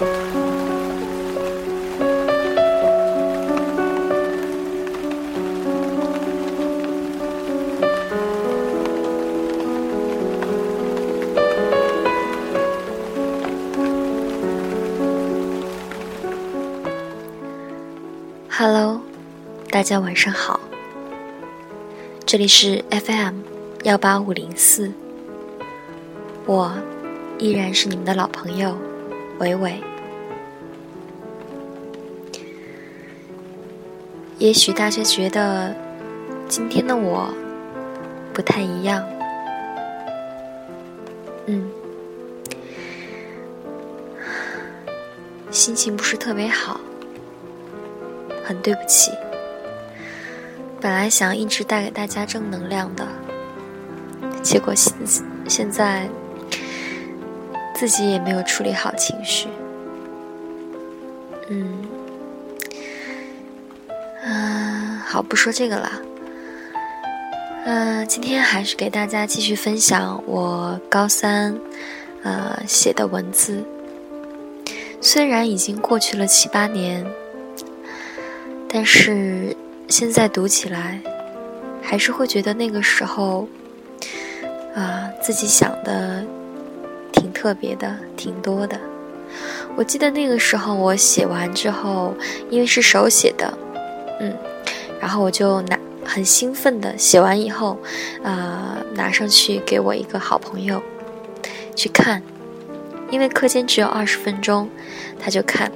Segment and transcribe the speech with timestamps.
[0.00, 0.08] Hello，
[19.68, 20.58] 大家晚上好，
[22.24, 23.40] 这里是 FM
[23.82, 24.90] 幺八五零四，
[26.46, 26.72] 我
[27.38, 28.74] 依然是你们的老朋友
[29.40, 29.78] 伟伟。
[34.40, 35.76] 也许大家觉得
[36.48, 37.30] 今天的我
[38.32, 39.06] 不太一样，
[41.44, 41.70] 嗯，
[45.50, 46.80] 心情不是特别好。
[48.42, 49.12] 很对不起，
[50.80, 53.06] 本来想一直带给大家正能量的，
[54.42, 54.92] 结果现
[55.46, 56.08] 现在
[57.74, 59.48] 自己也没有处理好情绪。
[61.48, 61.78] 嗯，
[65.12, 65.90] 好，不说这个了。
[67.64, 71.58] 嗯，今天还是给大家继续分享我高三
[72.22, 73.64] 呃写的文字，
[75.00, 77.04] 虽然已经过去了七八年。
[78.68, 79.56] 但是
[79.88, 81.00] 现在读起来，
[81.82, 83.48] 还是会觉得那个时候，
[84.76, 86.24] 啊，自己想的
[87.10, 88.78] 挺特别的，挺多的。
[89.74, 92.14] 我记得那个时候我写完之后，
[92.48, 93.52] 因为是手写的，
[94.20, 94.32] 嗯，
[95.00, 97.78] 然后我就拿很兴奋的写完以后，
[98.22, 100.82] 啊，拿上去给我一个好朋友
[101.74, 102.22] 去看，
[103.10, 104.68] 因为课间只有二十分钟，
[105.18, 105.70] 他就看。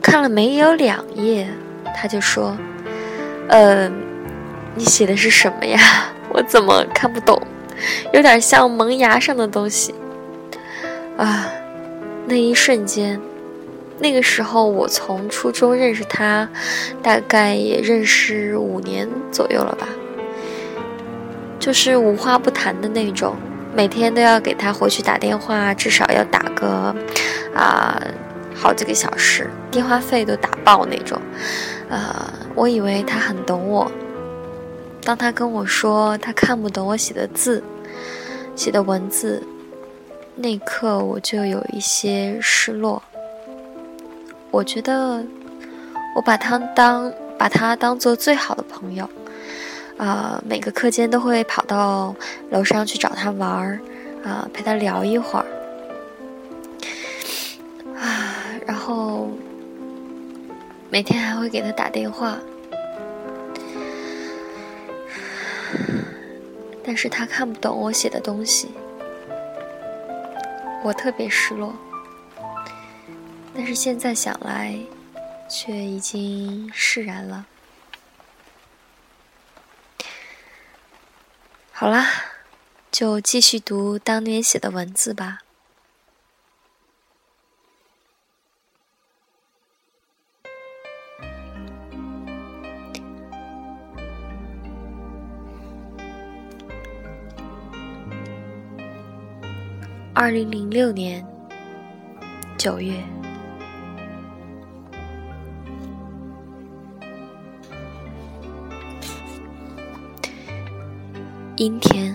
[0.00, 1.46] 看了没有两页，
[1.94, 2.56] 他就说
[3.48, 3.88] ：“呃，
[4.74, 5.78] 你写的是什么呀？
[6.28, 7.40] 我怎么看不懂？
[8.12, 9.94] 有点像萌芽上的东西。”
[11.16, 11.48] 啊，
[12.26, 13.20] 那一瞬间，
[14.02, 16.48] 那个时候我从初中认识他，
[17.00, 19.86] 大概也认识五年左右了吧，
[21.60, 23.36] 就是无话不谈的那种，
[23.72, 26.92] 每天都要给他回去打电话，至少要打个
[27.54, 28.02] 啊。
[28.54, 31.20] 好几个小时，电话费都打爆那种，
[31.88, 33.90] 呃，我以为他很懂我。
[35.02, 37.62] 当他跟我说他看不懂我写的字，
[38.54, 39.42] 写的文字，
[40.36, 43.02] 那一刻我就有一些失落。
[44.52, 45.24] 我觉得
[46.14, 49.08] 我把他当把他当做最好的朋友，
[49.96, 52.14] 啊，每个课间都会跑到
[52.50, 53.80] 楼上去找他玩儿，
[54.22, 55.46] 啊，陪他聊一会儿。
[57.98, 58.36] 啊
[58.66, 59.28] 然后
[60.90, 62.36] 每天还会给他打电话，
[66.84, 68.68] 但是他看不懂我写的东西，
[70.84, 71.74] 我特别失落。
[73.54, 74.78] 但是现在想来，
[75.48, 77.46] 却已经释然了。
[81.70, 82.06] 好啦，
[82.90, 85.40] 就继续读当年写的文字吧。
[100.14, 101.26] 二零零六年
[102.56, 103.02] 九月，
[111.62, 112.12] 阴天，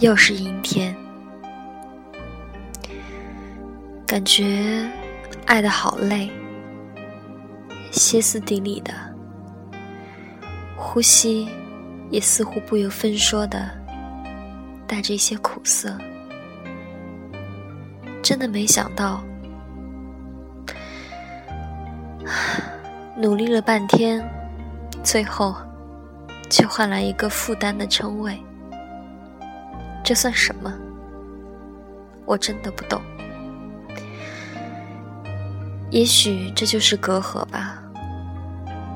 [0.00, 0.92] 又是阴天，
[4.04, 4.84] 感觉
[5.46, 6.28] 爱的好累，
[7.92, 8.92] 歇斯底里的，
[10.76, 11.48] 呼吸
[12.10, 13.70] 也似乎不由分说的
[14.84, 15.96] 带着一些苦涩。
[18.20, 19.22] 真的没想到，
[23.16, 24.28] 努力了半天，
[25.04, 25.54] 最后
[26.50, 28.38] 却换来一个负担的称谓。
[30.04, 30.72] 这算什么？
[32.24, 33.00] 我真的不懂。
[35.90, 37.82] 也许这就是隔阂吧，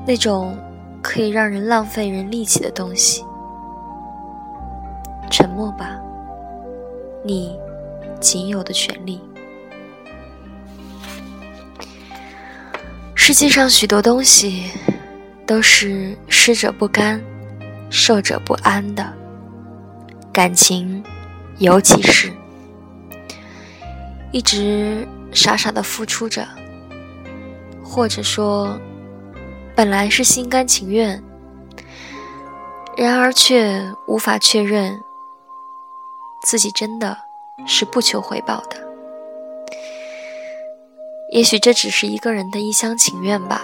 [0.05, 0.57] 那种
[1.01, 3.23] 可以让人浪费人力气的东西。
[5.29, 5.99] 沉默吧，
[7.23, 7.57] 你。
[8.19, 9.19] 仅有的权利。
[13.15, 14.69] 世界上许多东西
[15.43, 17.19] 都是失者不甘，
[17.91, 19.13] 受者不安的。
[20.33, 21.03] 感情，
[21.59, 22.33] 尤其是，
[24.31, 26.47] 一直傻傻的付出着，
[27.83, 28.79] 或者说，
[29.75, 31.21] 本来是心甘情愿，
[32.97, 34.99] 然而却无法确认
[36.47, 37.15] 自己真的。
[37.67, 38.77] 是不求回报的，
[41.31, 43.61] 也许这只是一个人的一厢情愿吧，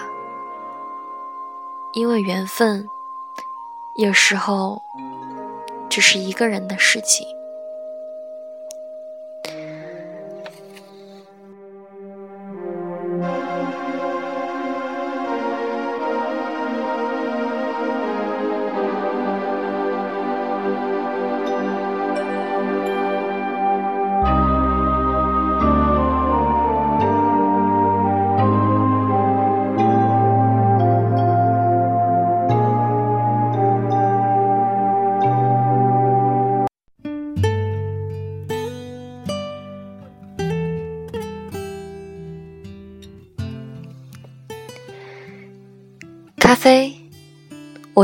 [1.94, 2.88] 因为缘分
[3.98, 4.80] 有时候
[5.90, 7.37] 只是一个人的事情。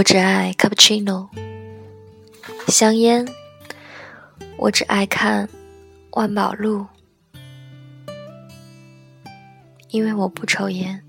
[0.04, 1.30] 我只爱 cappuccino。
[2.68, 3.26] 香烟，
[4.58, 5.48] 我只爱看
[6.12, 6.88] 万宝路，
[9.92, 11.02] 因为我不抽烟。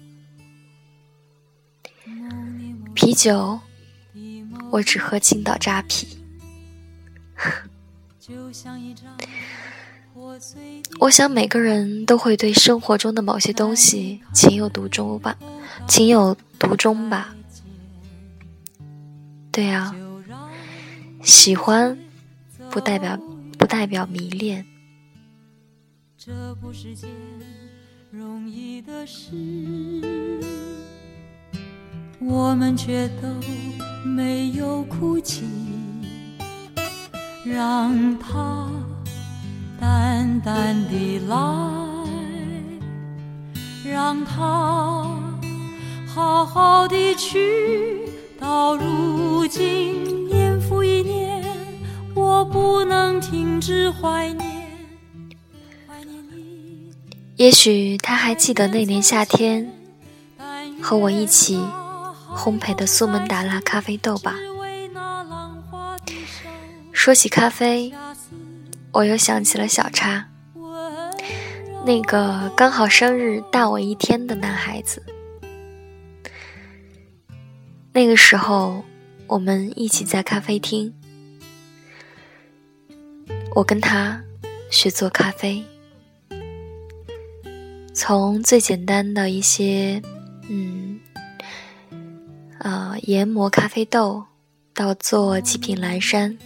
[2.95, 3.59] 啤酒，
[4.71, 6.07] 我只喝青岛扎啤。
[11.01, 15.37] 我想每个人都会对生活中的某些东西情有独钟吧，
[15.89, 17.35] 情有独钟吧。
[19.55, 19.95] 对啊，
[21.23, 21.97] 喜欢
[22.73, 23.17] 不代表
[23.57, 24.67] 不代表迷恋。
[26.19, 27.09] 这不是件
[28.11, 29.31] 容易的事，
[32.19, 33.29] 我们却都
[34.05, 35.45] 没有哭泣，
[37.45, 38.69] 让它。
[39.81, 41.37] 淡淡的来，
[43.85, 45.07] 让它
[46.07, 48.04] 好好的去。
[48.45, 51.43] 到如今，年复一年，
[52.15, 54.69] 我不能停止怀念。
[57.37, 59.73] 也许他还记得那年夏天，
[60.83, 61.59] 和我一起
[62.37, 64.35] 烘焙的苏门答腊咖啡豆吧。
[66.93, 67.95] 说起咖啡。
[68.93, 70.27] 我又想起了小叉，
[71.85, 75.03] 那个刚好生日大我一天的男孩子。
[77.97, 78.85] 那个时候，
[79.29, 80.93] 我们一起在咖啡厅，
[83.55, 84.21] 我跟他
[84.69, 85.63] 学做咖啡，
[87.95, 90.03] 从最简单的一些，
[90.49, 90.99] 嗯，
[92.59, 94.25] 呃，研磨咖啡豆，
[94.75, 96.37] 到做极品蓝山。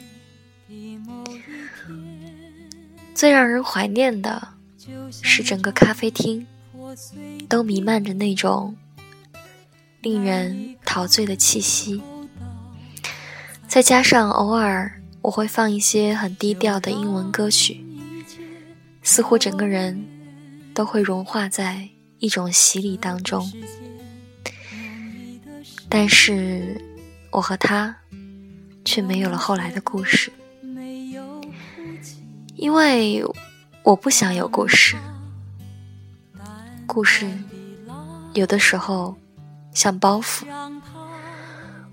[3.14, 4.48] 最让人怀念的
[5.10, 6.46] 是整个咖啡厅
[7.48, 8.76] 都弥漫着那种
[10.08, 12.00] 令人陶醉的气息，
[13.68, 17.84] 再加上偶尔我会放一些很低调的英文歌曲，
[19.02, 20.02] 似乎整个人
[20.72, 21.90] 都会融化在
[22.20, 23.52] 一种洗礼当中。
[25.90, 26.82] 但是，
[27.30, 27.94] 我和他
[28.86, 30.32] 却没有了后来的故事。
[32.56, 33.22] 因为
[33.82, 34.96] 我不想有故事，
[36.86, 37.30] 故事
[38.32, 39.14] 有的时候
[39.78, 40.42] 像包袱，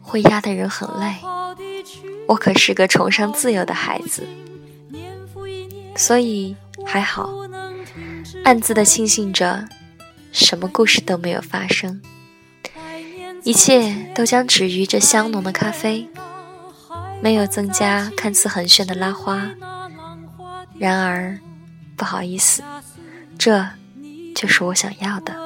[0.01, 1.17] 会压得人很累。
[2.27, 4.23] 我可是个崇尚自由的孩子，
[5.95, 7.29] 所以还好，
[8.43, 9.69] 暗自的庆幸着，
[10.31, 12.01] 什么故事都没有发生，
[13.43, 16.09] 一切都将止于这香浓的咖啡，
[17.21, 19.51] 没有增加看似很炫的拉花。
[20.79, 21.39] 然而，
[21.95, 22.63] 不好意思，
[23.37, 23.63] 这
[24.33, 25.45] 就是我想要的。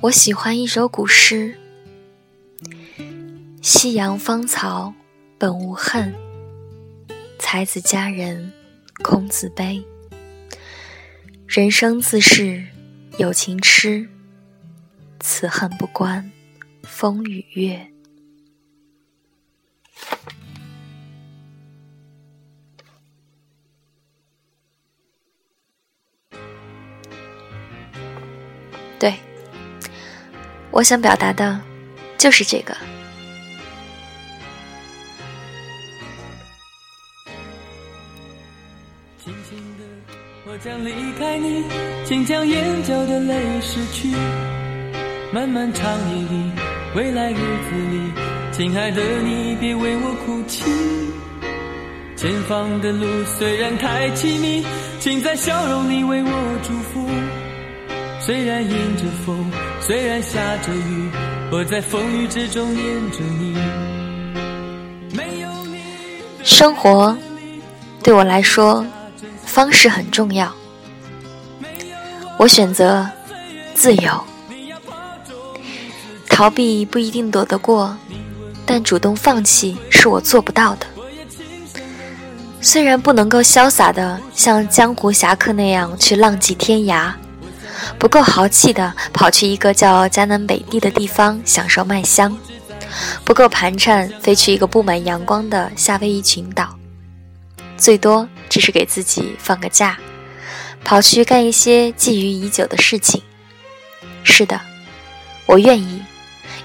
[0.00, 1.58] 我喜欢一首古诗
[3.60, 4.94] ：“夕阳芳草
[5.36, 6.14] 本无恨，
[7.40, 8.52] 才子佳人
[9.02, 9.84] 空自悲。
[11.48, 12.64] 人生自是
[13.18, 14.08] 有情痴。”
[15.18, 16.30] 此恨不关
[16.84, 17.90] 风雨月。
[30.78, 31.60] 我想表达的
[32.16, 32.72] 就是这个。
[39.24, 39.84] 轻轻的
[40.46, 41.64] 我将离开你
[42.04, 44.08] 请将眼角的泪拭去。
[45.32, 46.52] 漫漫长夜里
[46.94, 48.12] 未来日子里
[48.52, 50.62] 亲爱的你别为我哭泣。
[52.14, 54.64] 前方的路虽然太凄迷
[55.00, 57.04] 请在笑容里为我祝福。
[58.20, 59.50] 虽然迎着风
[59.88, 61.10] 虽然下着雨，
[61.50, 63.56] 我在风雨之中念着你。
[65.16, 65.80] 没有你，
[66.44, 67.16] 生活
[68.02, 68.84] 对我来说。
[69.46, 70.52] 方式很重要，
[72.36, 73.08] 我选择
[73.74, 74.22] 自由，
[76.28, 77.96] 逃避不一定躲得过，
[78.66, 80.86] 但主动放弃是我做不到的。
[82.60, 87.10] 虽然不能够潇洒的像江湖侠客那样去浪迹天涯，
[87.96, 92.36] 不够豪气的跑去一个叫迦南北地的地方享受麦香，
[93.24, 96.76] 不够盘缠飞去一个布满阳光的夏威夷群岛。
[97.76, 99.96] 最多只是给自己放个假，
[100.84, 103.22] 跑去干一些觊觎已久的事情。
[104.24, 104.60] 是的，
[105.46, 106.02] 我愿意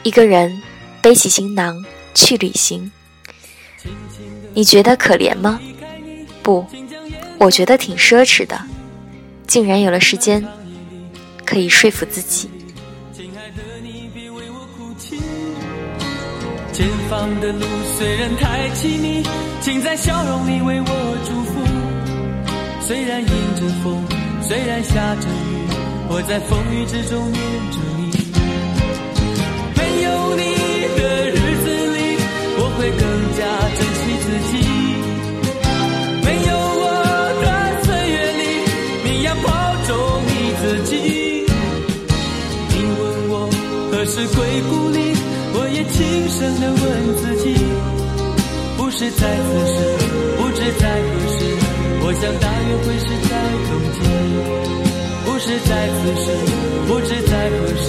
[0.02, 0.62] 一个人
[1.02, 2.92] 背起行囊去旅行。
[4.54, 5.60] 你觉得可怜吗？
[6.42, 6.66] 不，
[7.38, 8.60] 我觉得挺奢侈的，
[9.48, 10.46] 竟然有了时间
[11.46, 12.50] 可以说服自己。
[13.12, 15.18] 亲爱的你，别为我哭泣
[16.72, 17.66] 前方的路
[17.98, 19.24] 虽然太凄迷，
[19.62, 21.62] 请在笑容里为我祝福。
[22.82, 24.04] 虽然迎着风，
[24.42, 25.68] 虽然下着雨，
[26.10, 27.78] 我在风雨之中念着
[44.04, 45.16] 何时归故里？
[45.56, 46.84] 我也轻声地问
[47.16, 47.56] 自己，
[48.76, 49.80] 不是在此时，
[50.36, 51.40] 不知在何时。
[52.04, 53.32] 我想大约会是在
[53.64, 54.04] 冬季。
[55.24, 56.36] 不是在此时，
[56.86, 57.88] 不知在何时。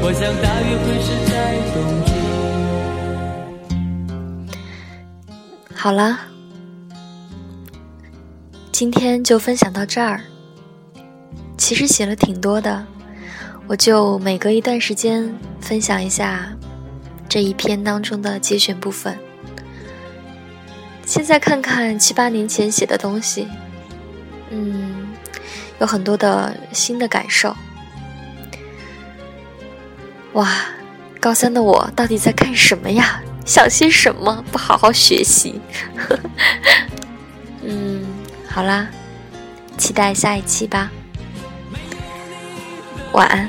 [0.00, 1.34] 我想大约会是在
[1.74, 2.14] 冬季。
[5.74, 6.20] 好了，
[8.70, 10.20] 今天就分享到这儿。
[11.56, 12.86] 其实写了挺多的，
[13.68, 16.48] 我就每隔一段时间分享一下。
[17.28, 19.18] 这一篇当中的节选部分，
[21.04, 23.46] 现在看看七八年前写的东西，
[24.48, 25.08] 嗯，
[25.78, 27.54] 有很多的新的感受。
[30.32, 30.50] 哇，
[31.20, 33.20] 高三的我到底在干什么呀？
[33.44, 34.42] 想些什么？
[34.50, 35.60] 不好好学习。
[37.62, 38.06] 嗯，
[38.48, 38.88] 好啦，
[39.76, 40.90] 期待下一期吧。
[43.12, 43.48] 晚安，